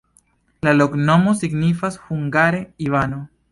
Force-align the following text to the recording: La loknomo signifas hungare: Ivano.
La 0.67 0.73
loknomo 0.77 1.35
signifas 1.43 2.01
hungare: 2.09 2.65
Ivano. 2.89 3.25